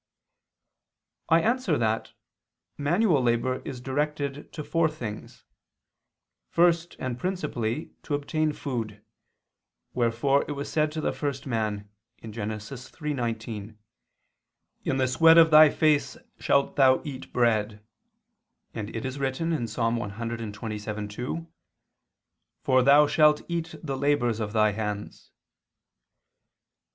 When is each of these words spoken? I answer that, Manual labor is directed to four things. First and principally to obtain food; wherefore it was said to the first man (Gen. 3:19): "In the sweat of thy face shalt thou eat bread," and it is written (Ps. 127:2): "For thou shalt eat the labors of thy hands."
I 1.29 1.41
answer 1.43 1.77
that, 1.77 2.13
Manual 2.75 3.21
labor 3.21 3.61
is 3.63 3.79
directed 3.79 4.51
to 4.51 4.63
four 4.63 4.89
things. 4.89 5.45
First 6.49 6.95
and 6.97 7.19
principally 7.19 7.91
to 8.01 8.15
obtain 8.15 8.51
food; 8.51 9.05
wherefore 9.93 10.43
it 10.47 10.53
was 10.53 10.71
said 10.71 10.91
to 10.93 11.01
the 11.01 11.13
first 11.13 11.45
man 11.45 11.87
(Gen. 12.27 12.31
3:19): 12.49 13.77
"In 14.85 14.97
the 14.97 15.07
sweat 15.07 15.37
of 15.37 15.51
thy 15.51 15.69
face 15.69 16.17
shalt 16.39 16.77
thou 16.77 17.01
eat 17.05 17.31
bread," 17.31 17.85
and 18.73 18.89
it 18.95 19.05
is 19.05 19.19
written 19.19 19.51
(Ps. 19.67 19.75
127:2): 19.75 21.47
"For 22.63 22.81
thou 22.81 23.05
shalt 23.05 23.43
eat 23.47 23.75
the 23.83 23.95
labors 23.97 24.39
of 24.39 24.51
thy 24.53 24.71
hands." 24.71 25.29